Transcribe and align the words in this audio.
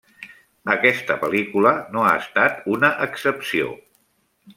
Aquesta 0.75 1.17
pel·lícula 1.23 1.73
no 1.97 2.05
ha 2.07 2.13
estat 2.21 2.65
una 2.77 2.91
excepció. 3.09 3.69